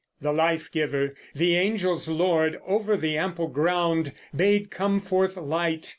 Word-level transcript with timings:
The 0.19 0.31
Life 0.33 0.71
giver, 0.71 1.13
the 1.35 1.55
Angel's 1.55 2.09
Lord, 2.09 2.59
Over 2.65 2.97
the 2.97 3.19
ample 3.19 3.47
ground 3.49 4.13
bade 4.35 4.71
come 4.71 4.99
forth 4.99 5.37
Light. 5.37 5.87